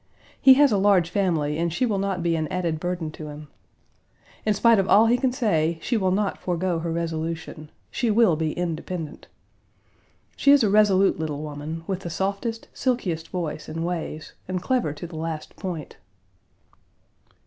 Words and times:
He 0.41 0.55
has 0.55 0.71
a 0.71 0.79
large 0.79 1.11
family 1.11 1.59
and 1.59 1.71
she 1.71 1.85
will 1.85 1.99
not 1.99 2.23
be 2.23 2.35
an 2.35 2.47
added 2.47 2.79
burden 2.79 3.11
to 3.11 3.27
him. 3.27 3.49
In 4.47 4.55
spite 4.55 4.79
of 4.79 4.89
all 4.89 5.05
he 5.05 5.15
can 5.15 5.31
say, 5.31 5.77
she 5.79 5.95
will 5.95 6.09
not 6.09 6.39
forego 6.39 6.79
her 6.79 6.91
resolution. 6.91 7.69
She 7.91 8.09
will 8.09 8.35
be 8.35 8.53
independent. 8.53 9.27
She 10.35 10.49
is 10.51 10.63
a 10.63 10.71
resolute 10.71 11.19
little 11.19 11.43
woman, 11.43 11.83
with 11.85 11.99
the 11.99 12.09
softest, 12.09 12.67
silkiest 12.73 13.27
voice 13.27 13.69
and 13.69 13.85
ways, 13.85 14.33
and 14.47 14.59
clever 14.59 14.91
to 14.91 15.05
the 15.05 15.17
last 15.17 15.55
point. 15.55 15.97